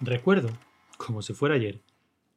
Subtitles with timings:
[0.00, 0.50] Recuerdo,
[0.96, 1.82] como si fuera ayer,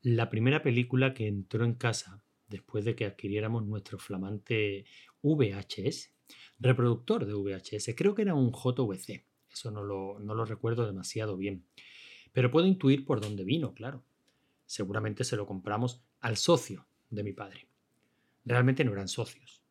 [0.02, 4.86] la primera película que entró en casa después de que adquiriéramos nuestro flamante
[5.22, 6.12] VHS,
[6.60, 11.38] reproductor de VHS, creo que era un JVC, eso no lo, no lo recuerdo demasiado
[11.38, 11.64] bien,
[12.34, 14.04] pero puedo intuir por dónde vino, claro.
[14.66, 17.68] Seguramente se lo compramos al socio de mi padre.
[18.44, 19.62] Realmente no eran socios.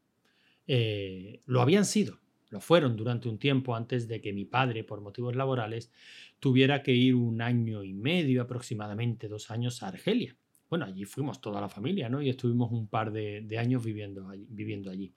[0.69, 2.21] Eh, lo habían sido,
[2.51, 5.93] lo fueron durante un tiempo antes de que mi padre, por motivos laborales,
[6.41, 10.37] tuviera que ir un año y medio, aproximadamente dos años, a Argelia.
[10.69, 12.21] Bueno, allí fuimos toda la familia, ¿no?
[12.21, 14.47] Y estuvimos un par de, años viviendo allí.
[14.51, 15.15] Viviendo allí.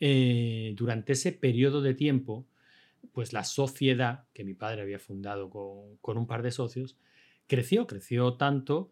[0.00, 2.46] Eh, durante ese periodo de tiempo,
[3.12, 6.96] pues la sociedad que mi padre había fundado con, con un par de socios
[7.46, 8.90] creció, creció tanto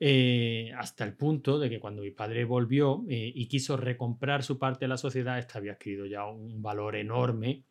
[0.00, 4.58] eh, hasta el punto de que cuando mi padre volvió eh, y quiso recomprar su
[4.58, 7.64] parte de la sociedad, esta había adquirido ya un valor enorme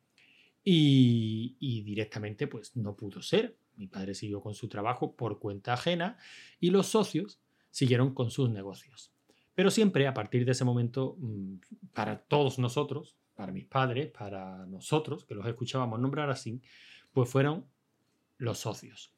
[0.64, 3.58] y, directamente pues no pudo ser.
[3.76, 6.18] Mi padre siguió con su trabajo por cuenta ajena
[6.60, 7.40] y los socios
[7.72, 9.14] siguieron con sus negocios.
[9.56, 11.56] Pero siempre a partir de ese momento, mm,
[11.94, 16.62] para todos nosotros, para mis padres, para nosotros, que los escuchábamos nombrar así,
[17.14, 17.66] pues fueron
[18.38, 19.14] los socios.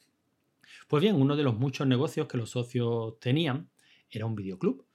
[0.88, 3.70] Pues bien, uno de los muchos negocios que los socios tenían
[4.10, 4.86] era un videoclub.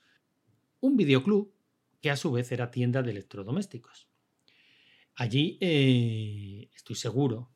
[0.80, 1.53] Un videoclub
[2.00, 4.08] que a su vez era tienda de electrodomésticos.
[5.17, 7.50] Allí eh, estoy seguro,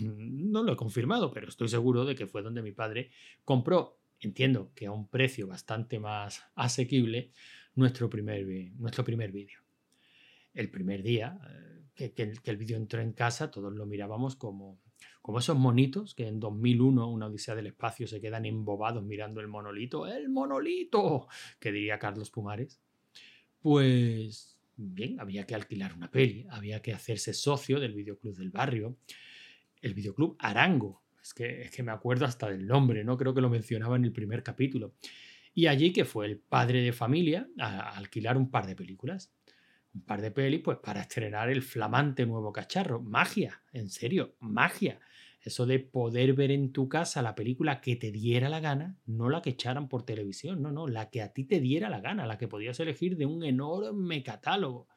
[0.00, 3.10] no lo he confirmado, pero estoy seguro de que fue donde mi padre
[3.44, 7.32] compró, entiendo que a un precio bastante más asequible,
[7.74, 8.46] nuestro primer,
[8.78, 9.60] nuestro primer vídeo.
[10.54, 11.38] El primer día
[11.96, 14.80] eh, que el vídeo entró en casa, todos lo mirábamos como,
[15.26, 19.48] como esos monitos que en 2001, una odisea del espacio, se quedan embobados mirando el
[19.48, 21.26] monolito, el monolito,
[21.58, 22.80] que diría Carlos Pumares.
[23.58, 28.98] Pues bien, había que alquilar una peli, había que hacerse socio del videoclub del barrio,
[29.82, 31.02] el videoclub Arango.
[31.20, 33.16] Es que, es que me acuerdo hasta del nombre, ¿no?
[33.16, 34.94] Creo que lo mencionaba en el primer capítulo.
[35.54, 39.32] Y allí que fue el padre de familia a alquilar un par de películas
[39.96, 43.00] un par de pelis pues para estrenar el flamante nuevo cacharro.
[43.00, 45.00] Magia, en serio, magia.
[45.46, 49.28] Eso de poder ver en tu casa la película que te diera la gana, no
[49.28, 52.26] la que echaran por televisión, no, no, la que a ti te diera la gana,
[52.26, 54.88] la que podías elegir de un enorme catálogo.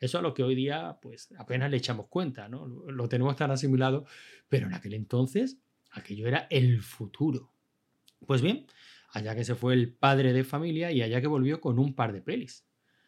[0.00, 2.66] Eso a lo que hoy día pues apenas le echamos cuenta, ¿no?
[2.66, 4.06] Lo tenemos tan asimilado,
[4.48, 5.58] pero en aquel entonces
[5.90, 7.52] aquello era el futuro.
[8.26, 8.66] Pues bien,
[9.10, 12.14] allá que se fue el padre de familia y allá que volvió con un par
[12.14, 12.64] de pelis.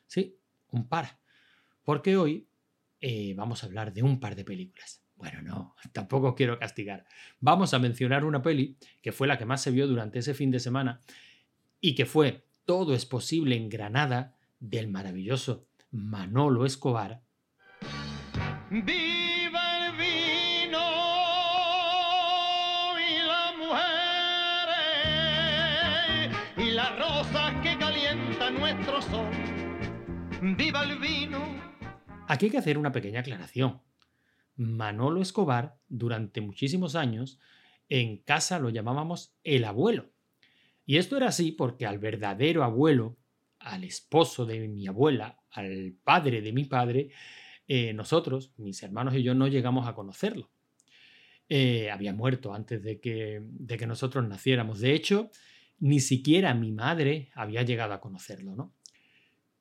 [0.06, 0.36] Sí,
[0.68, 1.18] un par.
[1.82, 2.46] Porque hoy
[3.00, 5.03] eh, vamos a hablar de un par de películas.
[5.24, 7.06] Bueno, no, tampoco quiero castigar.
[7.40, 10.50] Vamos a mencionar una peli que fue la que más se vio durante ese fin
[10.50, 11.00] de semana
[11.80, 17.22] y que fue Todo es posible en Granada del maravilloso Manolo Escobar.
[18.70, 20.82] ¡Viva el vino
[23.00, 24.42] y las mujeres
[26.58, 29.30] y que calienta nuestro sol!
[30.42, 31.40] ¡Viva el vino!
[32.28, 33.80] Aquí hay que hacer una pequeña aclaración.
[34.56, 37.38] Manolo Escobar, durante muchísimos años,
[37.88, 40.10] en casa lo llamábamos el abuelo.
[40.86, 43.16] Y esto era así porque al verdadero abuelo,
[43.58, 47.10] al esposo de mi abuela, al padre de mi padre,
[47.66, 50.50] eh, nosotros, mis hermanos y yo, no llegamos a conocerlo.
[51.48, 54.80] Eh, había muerto antes de que, de que nosotros naciéramos.
[54.80, 55.30] De hecho,
[55.78, 58.74] ni siquiera mi madre había llegado a conocerlo, ¿no?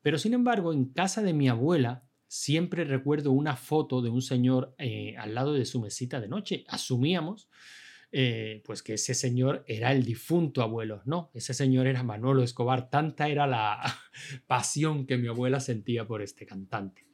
[0.01, 2.03] Pero sin embargo, en casa de mi abuela
[2.33, 6.63] siempre recuerdo una foto de un señor eh, al lado de su mesita de noche.
[6.67, 7.47] Asumíamos
[8.11, 11.03] eh, pues que ese señor era el difunto abuelo.
[11.05, 12.89] No, ese señor era Manolo Escobar.
[12.89, 13.83] Tanta era la
[14.47, 17.05] pasión que mi abuela sentía por este cantante.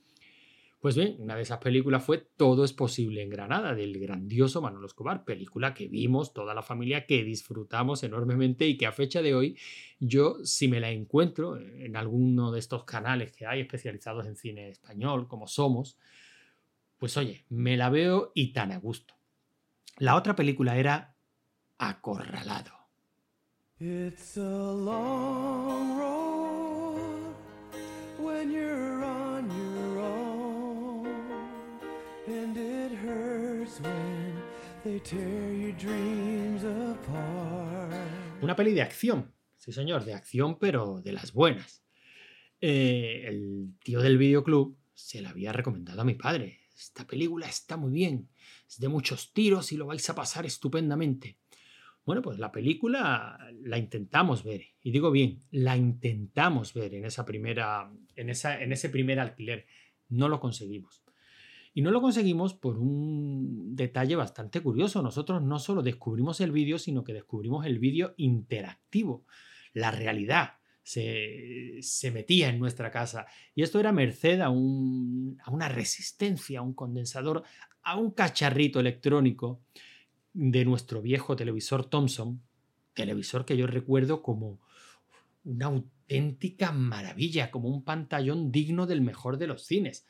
[0.80, 4.86] Pues bien, una de esas películas fue Todo es posible en Granada, del grandioso Manolo
[4.86, 9.36] Escobar, película que vimos toda la familia, que disfrutamos enormemente y que a fecha de
[9.36, 9.58] hoy
[10.00, 14.70] yo, si me la encuentro en alguno de estos canales que hay especializados en cine
[14.70, 15.98] español, como Somos,
[16.98, 19.16] pues oye, me la veo y tan a gusto.
[19.98, 21.14] La otra película era
[21.78, 22.72] Acorralado.
[38.42, 41.84] Una peli de acción, sí señor, de acción, pero de las buenas.
[42.62, 46.62] Eh, el tío del videoclub se la había recomendado a mi padre.
[46.76, 48.30] Esta película está muy bien,
[48.68, 51.38] es de muchos tiros y lo vais a pasar estupendamente.
[52.06, 57.24] Bueno, pues la película la intentamos ver, y digo bien, la intentamos ver en esa
[57.24, 59.68] primera, en, esa, en ese primer alquiler.
[60.08, 61.04] No lo conseguimos.
[61.74, 65.02] Y no lo conseguimos por un detalle bastante curioso.
[65.02, 69.26] Nosotros no solo descubrimos el vídeo, sino que descubrimos el vídeo interactivo,
[69.74, 70.54] la realidad.
[70.82, 73.28] Se, metía en nuestra casa.
[73.54, 77.44] Y esto era merced a, a una resistencia, a un condensador,
[77.84, 79.62] a un cacharrito electrónico
[80.34, 82.42] de nuestro viejo televisor Thomson,
[82.96, 84.60] televisor que yo recuerdo como
[85.44, 90.08] una auténtica maravilla, como un pantallón digno del mejor de los cines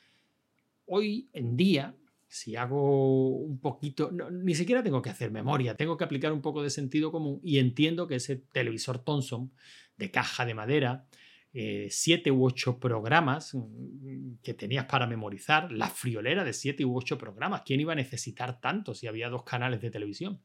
[0.90, 1.96] hoy en día,
[2.26, 6.62] si hago un poquito, ni siquiera tengo que hacer memoria, tengo que aplicar un poco
[6.62, 9.52] de sentido común y entiendo que ese televisor Thomson
[9.96, 11.06] de caja de madera,
[11.52, 16.96] eh, siete u ocho programas mm, que tenías para memorizar, la friolera de siete u
[16.96, 20.40] ocho programas, ¿quién iba a necesitar tanto si había dos canales de televisión?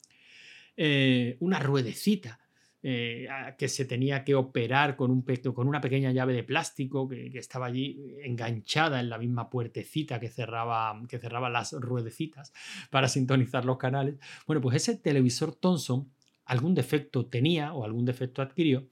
[0.78, 2.45] Eh, una ruedecita
[2.88, 3.28] eh,
[3.58, 7.66] que se tenía que operar con, un con una pequeña llave de plástico que, estaba
[7.66, 12.54] allí enganchada en la misma puertecita que cerraba, que cerraba las ruedecitas
[12.92, 14.20] para sintonizar los canales.
[14.46, 16.12] Bueno, pues ese televisor Thomson
[16.46, 18.88] algún defecto tenía o algún defecto adquirió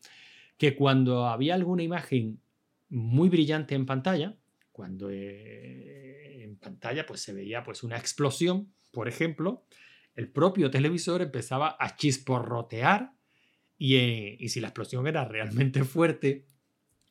[0.58, 2.40] que cuando había alguna imagen
[2.90, 4.36] muy brillante en pantalla,
[4.72, 9.68] cuando eh, en pantalla pues se veía pues una explosión, por ejemplo,
[10.16, 13.14] el propio televisor empezaba a chisporrotear
[13.92, 16.46] eh, y, si la explosión era realmente fuerte,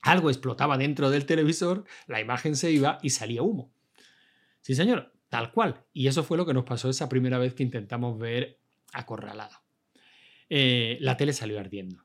[0.00, 3.72] algo explotaba dentro del televisor, la imagen se iba y salía humo.
[4.60, 5.84] Sí, señor, tal cual.
[5.92, 8.58] Y eso fue lo que nos pasó esa primera vez que intentamos ver
[8.92, 9.56] Acorralado.
[10.48, 12.04] Eh, la tele salió ardiendo.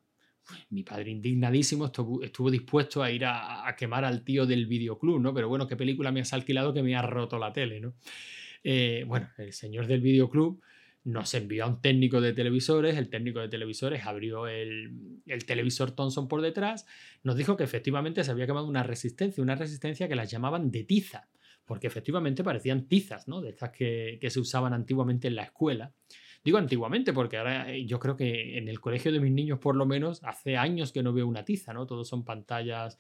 [0.70, 5.34] Mi padre indignadísimo estuvo, dispuesto a ir a, quemar al tío del videoclub, ¿no?
[5.34, 7.96] Pero bueno, ¿qué película me has alquilado que me ha roto la tele, ¿no?
[8.64, 10.62] Eh, bueno, el señor del videoclub
[11.04, 14.92] nos envió a un técnico de televisores, el técnico de televisores abrió el,
[15.46, 16.86] televisor Thomson por detrás,
[17.24, 20.84] nos dijo que efectivamente se había quemado una resistencia, una resistencia que las llamaban de
[20.84, 21.30] tiza,
[21.66, 23.42] porque efectivamente parecían tizas, ¿no?
[23.42, 25.94] De estas que, que se usaban antiguamente en la escuela.
[26.44, 29.76] Digo antiguamente porque ahora eh, yo creo que en el colegio de mis niños por
[29.76, 31.86] lo menos hace años que no veo una tiza, ¿no?
[31.86, 32.98] Todos son pantallas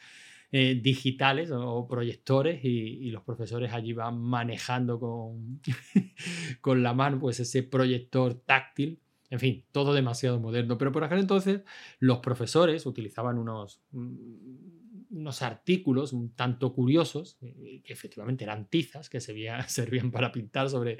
[0.49, 5.59] eh, digitales o proyectores y, los profesores allí van manejando con,
[6.61, 9.01] con la mano pues ese proyector táctil.
[9.29, 10.77] En fin, todo demasiado moderno.
[10.77, 11.63] Pero por aquel entonces
[11.99, 19.09] los profesores utilizaban unos, mm, unos artículos un tanto curiosos, eh, que efectivamente eran tizas,
[19.09, 19.19] que
[19.67, 20.97] servían para pintar sobre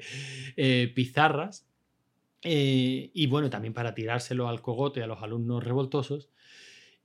[0.56, 1.66] eh, pizarras.
[2.42, 6.28] y bueno, también para tirárselo al cogote a los alumnos revoltosos.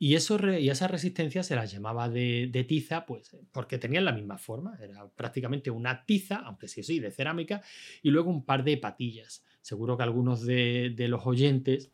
[0.03, 4.37] Y, eso, y esa resistencia se las llamaba de, tiza, pues porque tenían la misma
[4.37, 4.77] forma.
[4.81, 7.61] Era prácticamente una tiza, aunque sí, sí, de cerámica,
[8.01, 9.45] y luego un par de patillas.
[9.61, 11.93] Seguro que algunos de, de los oyentes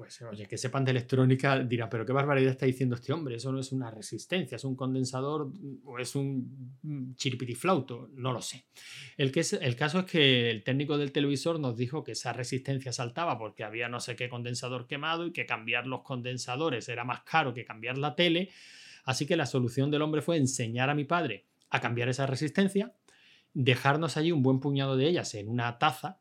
[0.00, 3.52] pues oye, que sepan de electrónica dirán, pero qué barbaridad está diciendo este hombre, eso
[3.52, 5.52] no es una resistencia, es un condensador
[5.84, 8.64] o es un chiripitiflauto, no lo sé.
[9.18, 12.94] El, que el caso es que el técnico del televisor nos dijo que esa resistencia
[12.94, 17.20] saltaba porque había no sé qué condensador quemado y que cambiar los condensadores era más
[17.24, 18.48] caro que cambiar la tele,
[19.04, 22.94] así que la solución del hombre fue enseñar a mi padre a cambiar esa resistencia,
[23.52, 26.19] dejarnos allí un buen puñado de ellas en una taza,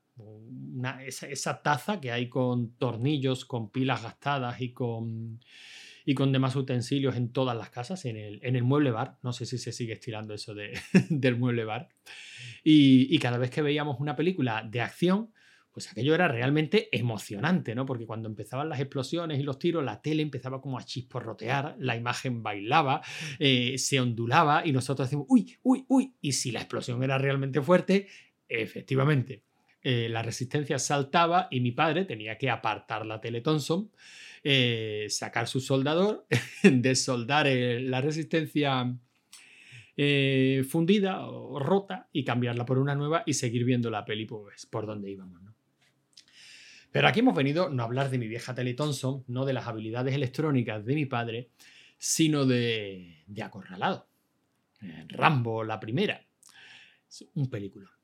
[1.06, 5.40] esa, taza que hay con tornillos, con pilas gastadas y con,
[6.06, 9.18] y con demás utensilios en todas las casas, en el, en el mueble bar.
[9.24, 10.80] No sé si se sigue estirando eso de,
[11.10, 11.90] del mueble bar.
[12.64, 15.32] Y, y, cada vez que veíamos una película de acción,
[15.72, 17.86] pues aquello era realmente emocionante, ¿no?
[17.86, 21.96] Porque cuando empezaban las explosiones y los tiros, la tele empezaba como a chisporrotear, la
[21.96, 23.02] imagen bailaba,
[23.38, 26.16] eh, se ondulaba y nosotros decimos, uy, uy, uy.
[26.22, 28.08] Y si la explosión era realmente fuerte,
[28.48, 29.44] efectivamente,
[29.82, 33.90] eh, la resistencia saltaba y mi padre tenía que apartar la tele Thomson,
[34.44, 36.26] eh, sacar su soldador,
[36.64, 38.94] desoldar la resistencia
[39.96, 44.66] eh, fundida o rota y cambiarla por una nueva y seguir viendo la peli pues,
[44.66, 45.40] por donde íbamos.
[46.92, 49.68] Pero aquí hemos venido no a hablar de mi vieja tele Thomson, no de las
[49.68, 51.52] habilidades electrónicas de mi padre,
[51.98, 54.08] sino de, de Acorralado.
[55.10, 56.26] Rambo, la primera.
[57.08, 57.99] Es un película.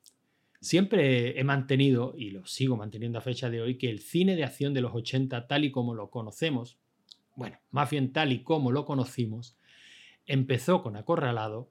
[0.60, 4.44] Siempre he mantenido, y lo sigo manteniendo a fecha de hoy, que el cine de
[4.44, 6.78] acción de los 80, tal y como lo conocemos,
[7.34, 9.56] bueno, más bien tal y como lo conocimos,
[10.24, 11.70] empezó con Acorralado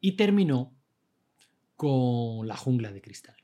[0.00, 0.74] y terminó
[1.76, 3.36] con La jungla de cristal.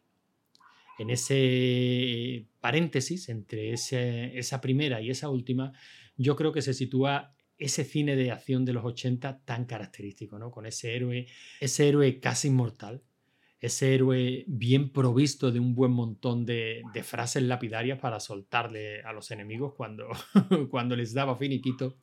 [0.98, 5.72] En ese paréntesis entre esa primera y esa última,
[6.16, 10.50] yo creo que se sitúa ese cine de acción de los 80 tan característico, ¿no?
[10.50, 11.26] Con ese héroe,
[11.60, 13.02] ese héroe casi inmortal,
[13.60, 19.30] ese héroe bien provisto de un buen montón de, frases lapidarias para soltarle a los
[19.30, 20.08] enemigos cuando,
[20.70, 21.96] cuando les daba finiquito.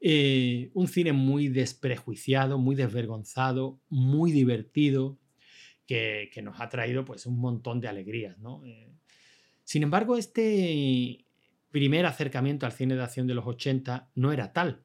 [0.00, 5.18] Eh, un cine muy desprejuiciado, muy desvergonzado, muy divertido,
[5.86, 8.36] que, nos ha traído pues un montón de alegrías.
[8.64, 8.88] Eh,
[9.64, 11.26] sin embargo, este
[11.70, 14.84] primer acercamiento al cine de acción de los 80 no era tal.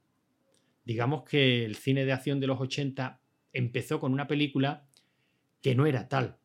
[0.84, 3.22] Digamos que el cine de acción de los 80
[3.54, 4.87] empezó con una película
[5.62, 6.38] que no era tal.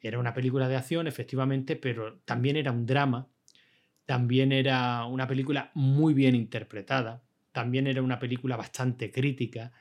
[0.00, 3.28] Era una película de acción, efectivamente, pero también era un drama,
[4.04, 7.22] también era una película muy bien interpretada,
[7.52, 9.72] también era una película bastante crítica,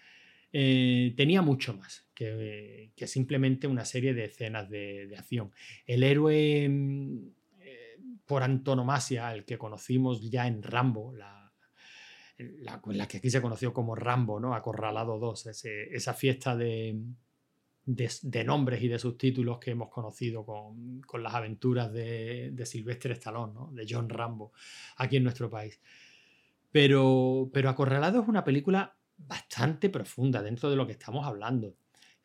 [0.53, 5.51] eh, tenía mucho más que, simplemente una serie de escenas de, acción.
[5.87, 7.29] El héroe mm,
[7.61, 11.51] eh, por antonomasia, el que conocimos ya en Rambo, la,
[12.37, 14.53] la, que aquí se conoció como Rambo, ¿no?
[14.53, 16.95] Acorralado 2, esa fiesta de,
[17.95, 23.53] de, nombres y de subtítulos que hemos conocido con, las aventuras de, de Silvestre Stallone,
[23.73, 24.53] de John Rambo,
[24.97, 25.79] aquí en nuestro país.
[26.71, 31.75] Pero, pero Acorralado es una película bastante profunda dentro de lo que estamos hablando.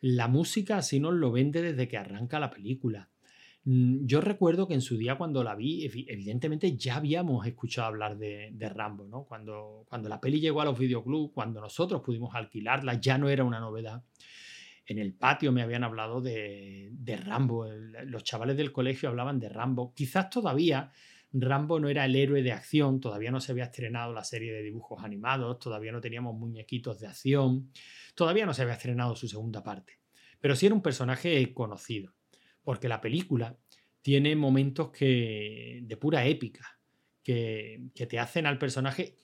[0.00, 3.08] La música así nos lo vende desde que arranca la película.
[3.64, 8.16] Mm, yo recuerdo que en su día cuando la vi, evidentemente ya habíamos escuchado hablar
[8.16, 9.24] de, Rambo, ¿no?
[9.24, 13.42] Cuando, cuando la peli llegó a los videoclubs, cuando nosotros pudimos alquilarla, ya no era
[13.42, 14.04] una novedad.
[14.86, 17.66] En el patio me habían hablado de, de Rambo,
[18.04, 19.92] los chavales del colegio hablaban de Rambo.
[19.94, 20.92] Quizás todavía
[21.40, 24.62] Rambo no era el héroe de acción, todavía no se había estrenado la serie de
[24.62, 27.70] dibujos animados, todavía no teníamos muñequitos de acción,
[28.14, 29.98] todavía no se había estrenado su segunda parte,
[30.40, 32.14] pero sí era un personaje conocido,
[32.62, 33.58] porque la película
[34.02, 36.78] tiene momentos que, de pura épica,
[37.22, 39.16] que, te hacen al personaje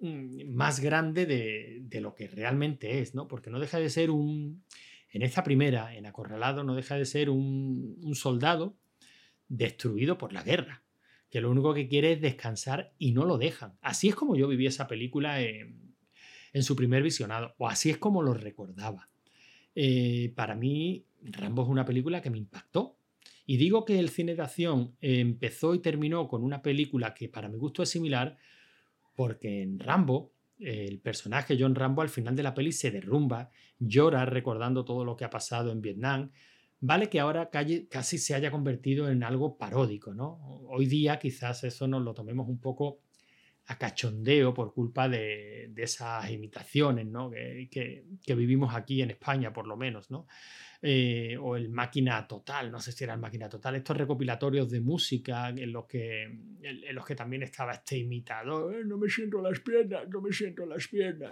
[0.00, 3.28] mm, más grande de, lo que realmente es, ¿no?
[3.28, 4.64] Porque no deja de ser un,
[5.12, 8.76] en esta primera, en Acorralado, no deja de ser un soldado
[9.48, 10.82] destruido por la guerra
[11.32, 13.78] que lo único que quiere es descansar y no lo dejan.
[13.80, 15.96] Así es como yo viví esa película en,
[16.60, 19.08] su primer visionado, o así es como lo recordaba.
[19.74, 22.98] Eh, para mí, Rambo es una película que me impactó.
[23.46, 27.48] Y digo que el cine de acción empezó y terminó con una película que para
[27.48, 28.36] mi gusto es similar,
[29.16, 34.24] porque en Rambo, el personaje John Rambo al final de la peli se derrumba, llora
[34.24, 36.30] recordando todo lo que ha pasado en Vietnam,
[36.84, 40.40] Vale que ahora casi se haya convertido en algo paródico, ¿no?
[40.68, 42.98] Hoy día quizás eso nos lo tomemos un poco
[43.66, 47.30] a cachondeo por culpa de, esas imitaciones ¿no?
[47.30, 50.26] que, vivimos aquí en España, por lo menos, ¿no?
[50.84, 54.80] Eh, o el máquina total, no sé si era el máquina total, estos recopilatorios de
[54.80, 59.40] música en los que, en, los que también estaba este imitador, eh, no me siento
[59.40, 61.30] las piernas, no me siento las piernas.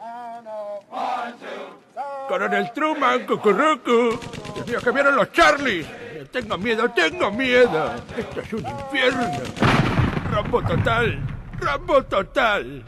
[2.28, 4.21] Coronel Truman, cucurrucu,
[4.54, 5.87] Dios mío, que vieron los Charlies.
[6.30, 7.95] Tengo miedo, tengo miedo.
[8.16, 9.33] Esto es un infierno.
[10.30, 11.26] Rambo total,
[11.59, 12.85] Rambo total.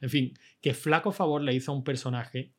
[0.00, 0.32] En fin,
[0.62, 2.54] que flaco favor le hizo a un personaje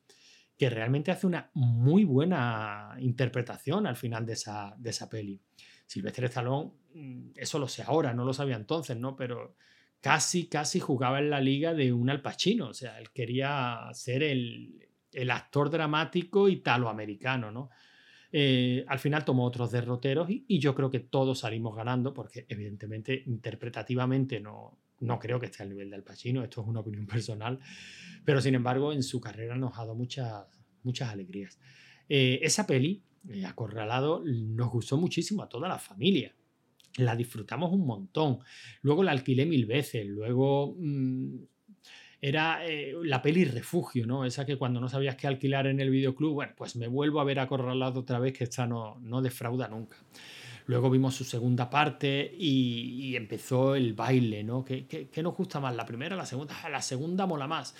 [0.62, 5.42] que realmente hace una muy buena interpretación al final de esa, de esa peli.
[5.88, 9.16] Silvestre Stallone, mm, eso lo sé ahora, no lo sabía entonces, ¿no?
[9.16, 9.56] Pero
[10.02, 14.22] casi, casi jugaba en la liga de un Al Pacino, o sea, él quería ser
[14.22, 14.88] el,
[15.32, 17.72] actor dramático italoamericano, ¿no?
[18.32, 23.24] Eh, al final tomó otros derroteros y, yo creo que todos salimos ganando porque evidentemente
[23.26, 27.06] interpretativamente no, no creo que esté al nivel de Al Pacino, esto es una opinión
[27.08, 27.60] personal,
[28.24, 30.46] pero sin embargo en su carrera nos ha dado muchas,
[30.84, 31.60] muchas alegrías.
[32.08, 36.36] Eh, esa peli, eh, Acorralado, nos gustó muchísimo a toda la familia.
[36.98, 38.40] La disfrutamos un montón.
[38.82, 40.06] Luego la alquilé mil veces.
[40.06, 41.36] Luego mm,
[42.20, 44.26] era eh, la peli Refugio, ¿no?
[44.26, 47.24] Esa que cuando no sabías qué alquilar en el videoclub, bueno, pues me vuelvo a
[47.24, 49.98] ver Acorralado otra vez, que esta no, no defrauda nunca.
[50.66, 54.64] Luego vimos su segunda parte y, empezó el baile, ¿no?
[54.64, 55.76] ¿Qué, nos gusta más?
[55.76, 56.56] ¿La primera la segunda?
[56.70, 57.76] La segunda mola más.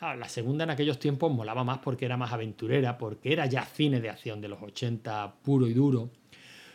[0.00, 4.00] La segunda en aquellos tiempos molaba más porque era más aventurera, porque era ya cine
[4.00, 6.10] de acción de los 80 puro y duro,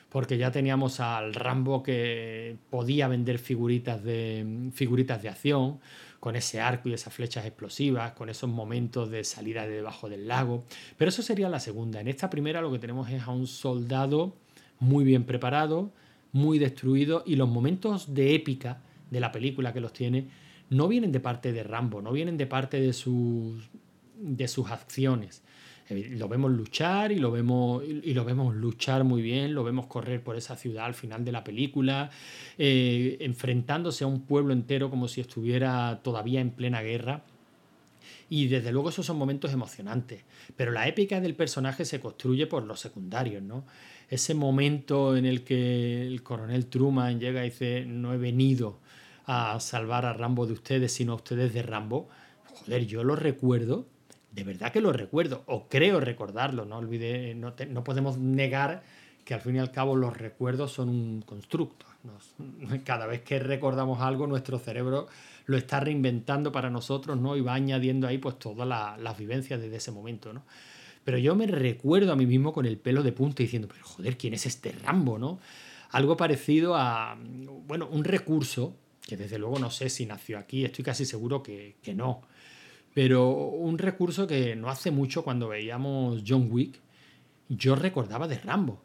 [0.07, 5.81] porque ya teníamos al Rambo que podía vender figuritas de, figuritas de acción,
[6.21, 10.27] con ese arco y esas flechas explosivas, con esos momentos de salida de debajo del
[10.27, 10.63] lago.
[10.97, 11.99] Pero eso sería la segunda.
[11.99, 14.35] En esta primera lo que tenemos es a un soldado
[14.79, 15.91] muy bien preparado,
[16.31, 20.27] muy destruido y los momentos de épica de la película que los tiene
[20.69, 23.69] no vienen de parte de Rambo, no vienen de parte de sus,
[24.19, 25.43] de sus acciones.
[25.89, 30.36] Lo vemos luchar y lo vemos, y vemos luchar muy bien, lo vemos correr por
[30.36, 32.10] esa ciudad al final de la película,
[32.57, 37.24] eh, enfrentándose a un pueblo entero como si estuviera todavía en plena guerra.
[38.29, 40.24] Y desde luego esos son momentos emocionantes.
[40.57, 43.63] Pero la épica del personaje se construye por los secundarios, ¿no?
[44.09, 48.79] Ese momento en el que el coronel Truman llega y dice, no he venido
[49.25, 52.07] a salvar a Rambo de ustedes, sino a ustedes de Rambo,
[52.45, 53.85] joder, yo lo recuerdo
[54.37, 58.83] de verdad que lo recuerdo, o creo recordarlo, no olvide, no, no podemos negar
[59.25, 61.87] que al fin y al cabo los recuerdos son un constructo.
[62.85, 65.07] cada vez que recordamos algo, nuestro cerebro
[65.47, 67.35] lo está reinventando para nosotros, ¿no?
[67.35, 70.43] Y va añadiendo ahí pues todas las vivencias desde ese momento, ¿no?
[71.07, 74.17] Pero yo me recuerdo a mí mismo con el pelo de punta diciendo, pero joder,
[74.17, 75.39] ¿quién es este Rambo, no?
[75.91, 77.17] Algo parecido a,
[77.65, 78.75] bueno, un recurso,
[79.07, 82.23] que desde luego no sé si nació aquí, estoy casi seguro que, que no,
[82.93, 86.81] pero un recurso que no hace mucho cuando veíamos John Wick,
[87.47, 88.83] yo recordaba de Rambo.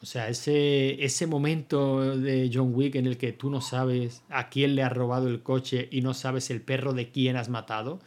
[0.00, 4.50] O sea, ese, ese momento de John Wick en el que tú no sabes a
[4.50, 7.98] quién le ha robado el coche y no sabes el perro de quién has matado,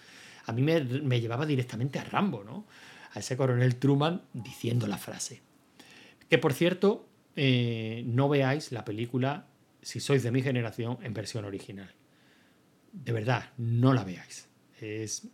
[0.45, 2.65] a mí me, me llevaba directamente a Rambo, ¿no?
[3.13, 5.41] A ese coronel Truman diciendo la frase.
[6.29, 9.47] Que por cierto, eh, no veáis la película,
[9.81, 11.93] si sois de mi generación, en versión original.
[12.91, 14.47] De verdad, no la veáis.
[14.79, 15.27] Es...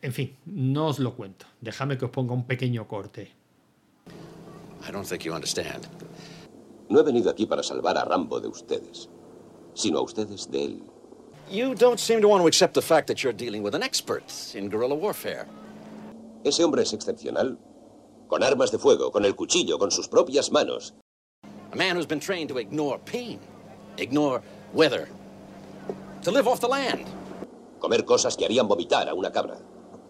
[0.00, 1.46] En fin, no os lo cuento.
[1.60, 3.32] Déjame que os ponga un pequeño corte.
[4.86, 5.86] I don't think you understand.
[6.88, 9.08] No he venido aquí para salvar a Rambo de ustedes,
[9.74, 10.82] sino a ustedes de él.
[11.50, 14.24] You don't seem to want to accept the fact that you're dealing with an expert
[14.54, 15.46] in guerrilla warfare.
[16.44, 17.58] Ese hombre es excepcional.
[18.28, 20.94] Con armas de fuego, con el cuchillo, con sus propias manos.
[21.72, 23.38] A man who's been trained to ignore pain,
[23.96, 24.42] ignore
[24.74, 25.08] weather,
[26.22, 27.06] to live off the land.
[27.78, 29.58] Comer cosas que harían vomitar a una cabra.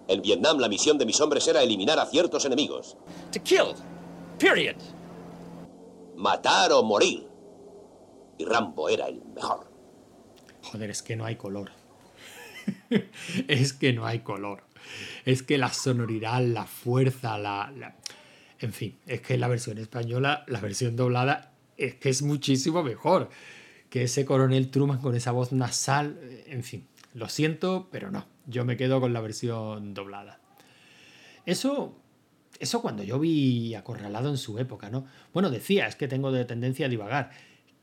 [0.09, 2.97] En Vietnam la misión de mis hombres era eliminar a ciertos enemigos.
[3.33, 3.75] To kill
[4.43, 4.77] Period.
[6.17, 7.29] Matar o morir.
[8.39, 9.71] Y Rambo era el mejor.
[10.65, 11.71] Joder, es que no hay color.
[13.49, 14.65] es que no hay color.
[15.25, 17.97] Es que la sonoridad, la fuerza, la,
[18.61, 23.31] En fin, es que la versión española, la versión doblada, es que es muchísimo mejor
[23.91, 26.19] que ese coronel Truman con esa voz nasal.
[26.47, 28.27] En fin, lo siento, pero no.
[28.47, 30.41] Yo me quedo con la versión doblada.
[31.45, 32.03] Eso
[32.63, 35.05] eso cuando yo vi Acorralado en su época, ¿no?
[35.33, 37.31] Bueno, decía, es que tengo de tendencia a divagar,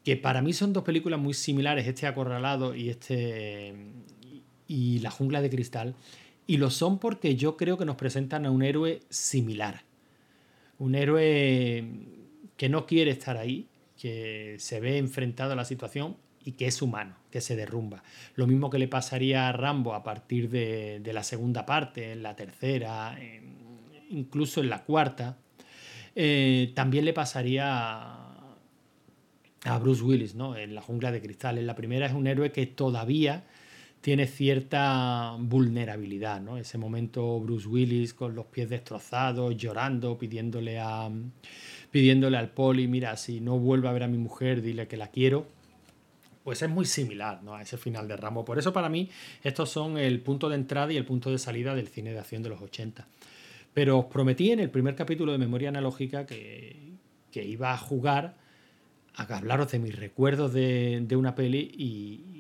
[0.06, 3.76] que para mí son dos películas muy similares, este Acorralado y este
[4.68, 5.96] y La jungla de cristal,
[6.50, 9.84] y lo son porque yo creo que nos presentan a un héroe similar.
[10.80, 11.88] Un héroe
[12.58, 16.82] que no quiere estar ahí, que se ve enfrentado a la situación y que es
[16.82, 18.02] humano, que se derrumba.
[18.34, 22.36] Lo mismo que le pasaría a Rambo a partir de, la segunda parte, en la
[22.36, 23.16] tercera,
[24.10, 25.38] incluso en la cuarta,
[26.16, 27.68] eh, también le pasaría
[29.66, 30.58] a, Bruce Willis, ¿no?
[30.58, 31.60] En la jungla de cristal.
[31.60, 33.44] En la primera es un héroe que todavía
[34.02, 36.58] tiene cierta vulnerabilidad, ¿no?
[36.58, 41.10] Ese momento Bruce Willis con los pies destrozados, llorando, pidiéndole a
[41.92, 45.08] pidiéndole al poli, mira, si no vuelve a ver a mi mujer, dile que la
[45.08, 45.48] quiero.
[46.44, 47.56] Pues es muy similar ¿no?
[47.56, 48.46] a ese final de Rambo.
[48.46, 49.10] Por eso para mí
[49.44, 52.44] estos son el punto de entrada y el punto de salida del cine de acción
[52.44, 53.08] de los 80.
[53.74, 56.88] Pero os prometí en el primer capítulo de Memoria Analógica que,
[57.34, 58.36] iba a jugar
[59.16, 62.39] a hablaros de mis recuerdos de, una peli y,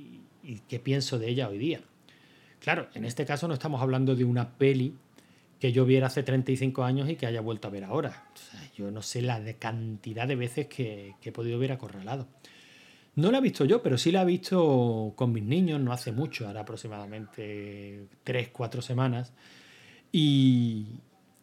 [0.50, 1.82] y, qué pienso de ella hoy día.
[2.60, 4.96] Claro, en este caso no estamos hablando de una peli
[5.60, 8.26] que yo viera hace 35 años y que haya vuelto a ver ahora.
[8.76, 12.28] yo no sé la cantidad de veces que, he podido ver acorralado.
[13.16, 16.12] No la he visto yo, pero sí la he visto con mis niños, no hace
[16.12, 19.34] mucho, ahora aproximadamente 3, 4 semanas.
[20.12, 20.88] Y,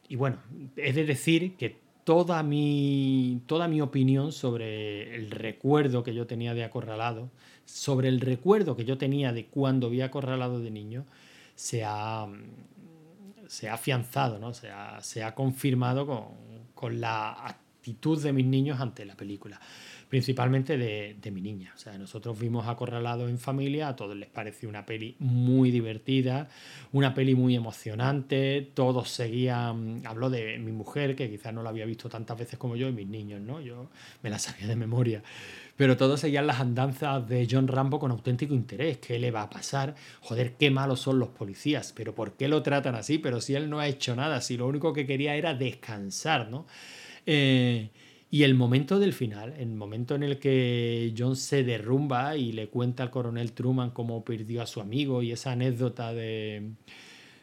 [0.09, 0.39] y bueno,
[0.77, 6.55] he de decir que toda mi, toda mi opinión sobre el recuerdo que yo tenía
[6.55, 7.31] de Acorralado,
[7.65, 11.05] sobre el recuerdo que yo tenía de cuando vi Acorralado de niño,
[11.57, 12.29] se ha,
[13.49, 14.55] se ha afianzado, ¿no?
[14.55, 16.27] se, ha, se ha confirmado con,
[16.77, 19.61] con la actitud de mis niños ante la película
[20.09, 21.73] principalmente de, mi niña.
[21.75, 26.49] O sea, nosotros vimos Acorralado en familia, a todos les pareció una peli muy divertida,
[26.93, 31.85] una peli muy emocionante, todos seguían, habló de mi mujer, que quizás no la había
[31.85, 33.61] visto tantas veces como yo, y mis niños, ¿no?
[33.61, 33.89] Yo
[34.23, 35.23] me la sabía de memoria.
[35.77, 38.97] Pero todos seguían las andanzas de John Rambo con auténtico interés.
[38.97, 39.95] ¿Qué le va a pasar?
[40.23, 41.93] Joder, qué malos son los policías.
[41.95, 43.19] Pero ¿por qué lo tratan así?
[43.19, 46.67] Pero si él no ha hecho nada, si lo único que quería era descansar, ¿no?
[47.27, 47.91] Eh,
[48.31, 52.69] y el momento del final, el momento en el que John se derrumba y le
[52.69, 56.73] cuenta al coronel Truman cómo perdió a su amigo y esa anécdota de,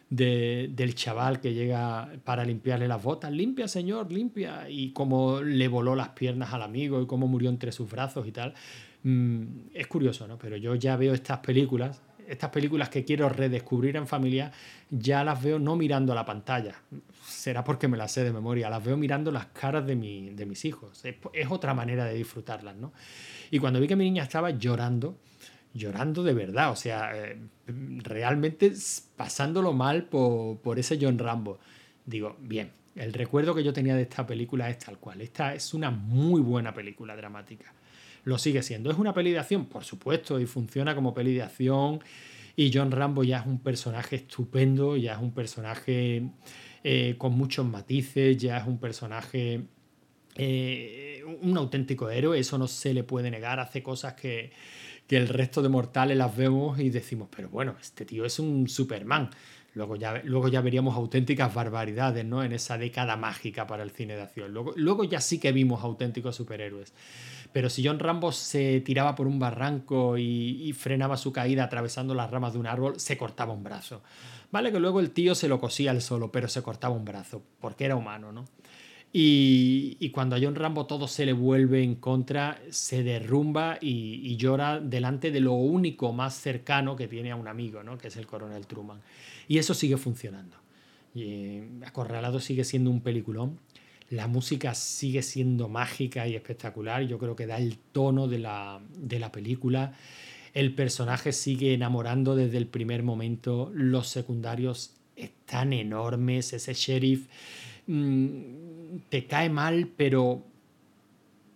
[0.10, 5.96] del chaval que llega para limpiarle las botas, limpia señor, limpia, y cómo le voló
[5.96, 8.54] las piernas al amigo y cómo murió entre sus brazos y tal.
[9.04, 9.44] Mm,
[9.74, 10.38] es curioso, ¿no?
[10.38, 14.52] Pero yo ya veo estas películas, estas películas que quiero redescubrir en familia,
[14.90, 16.76] ya las veo no mirando a la pantalla,
[17.44, 20.46] será porque me las sé de memoria, las veo mirando las caras de, mi, de
[20.46, 21.04] mis hijos.
[21.04, 22.94] Es, otra manera de disfrutarlas, ¿no?
[23.52, 25.18] Y cuando vi que mi niña estaba llorando,
[25.74, 28.72] llorando de verdad, o sea, eh, realmente
[29.18, 31.60] pasándolo mal por, por ese John Rambo.
[32.06, 35.20] Digo, bien, el recuerdo que yo tenía de esta película es tal cual.
[35.20, 37.74] Esta es una muy buena película dramática.
[38.24, 38.90] Lo sigue siendo.
[38.90, 39.66] ¿Es una peli de acción?
[39.66, 42.00] Por supuesto, y funciona como peli de acción.
[42.56, 46.30] Y John Rambo ya es un personaje estupendo, ya es un personaje
[46.84, 49.64] eh, con muchos matices, ya es un personaje,
[50.36, 54.52] eh, un auténtico héroe, eso no se le puede negar, hace cosas que,
[55.08, 58.68] que el resto de mortales las vemos y decimos, pero bueno, este tío es un
[58.68, 59.30] Superman.
[59.76, 62.44] Luego ya, luego ya veríamos auténticas barbaridades ¿no?
[62.44, 64.54] en esa década mágica para el cine de acción.
[64.54, 66.94] Luego, luego ya sí que vimos auténticos superhéroes.
[67.52, 72.30] Pero si John Rambo se tiraba por un barranco y, frenaba su caída atravesando las
[72.30, 74.02] ramas de un árbol, se cortaba un brazo.
[74.54, 77.42] Vale que luego el tío se lo cosía al solo, pero se cortaba un brazo,
[77.60, 78.46] porque era humano, ¿no?
[79.12, 84.38] Y, cuando a John Rambo todo se le vuelve en contra, se derrumba y, y,
[84.38, 87.98] llora delante de lo único más cercano que tiene a un amigo, ¿no?
[87.98, 89.02] que es el coronel Truman.
[89.48, 90.58] Y eso sigue funcionando.
[91.16, 93.60] Y, eh, Acorralado sigue siendo un peliculón.
[94.12, 97.02] La música sigue siendo mágica y espectacular.
[97.04, 99.96] Yo creo que da el tono de la, de la película.
[100.54, 103.72] El personaje sigue enamorando desde el primer momento.
[103.74, 106.54] Los secundarios están enormes.
[106.54, 107.28] Ese sheriff
[107.88, 110.44] mmm, te cae mal, pero,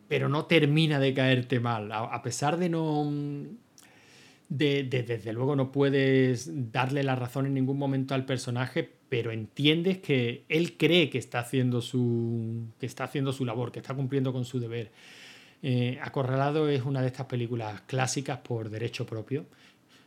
[0.07, 1.91] pero no termina de caerte mal.
[1.91, 3.11] A, a pesar de no
[4.49, 9.99] de, desde luego no puedes darle la razón en ningún momento al personaje, pero entiendes
[9.99, 14.33] que él cree que está haciendo su, que está haciendo su labor, que está cumpliendo
[14.33, 14.91] con su deber.
[15.63, 19.45] Eh, Acorralado es una de estas películas clásicas por derecho propio.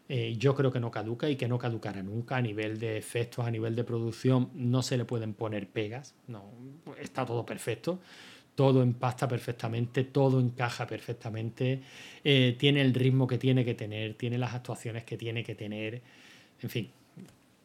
[0.08, 3.46] Eh, yo creo que no caduca y que no caducará nunca a nivel de efectos,
[3.46, 4.50] a nivel de producción.
[4.54, 6.50] No se le pueden poner pegas, no,
[6.98, 8.00] está todo perfecto
[8.60, 11.80] todo empasta perfectamente, todo encaja perfectamente,
[12.22, 16.02] eh, tiene el ritmo que tiene que tener, tiene las actuaciones que tiene que tener.
[16.60, 16.90] En fin,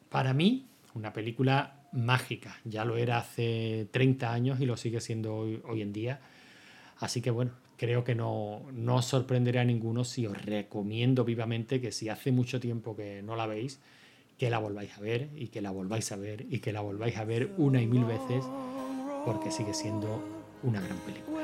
[0.09, 2.57] para mí, una película mágica.
[2.63, 6.21] Ya lo era hace 30 años y lo sigue siendo hoy, en día.
[6.99, 11.81] Así que bueno, creo que no, no, os sorprenderá a ninguno si os recomiendo vivamente
[11.81, 13.79] que si hace mucho tiempo que no la veis,
[14.37, 17.17] que la volváis a ver y que la volváis a ver y que la volváis
[17.17, 18.43] a ver una y mil veces
[19.25, 20.21] porque sigue siendo
[20.63, 21.35] una gran película.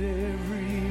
[0.00, 0.89] they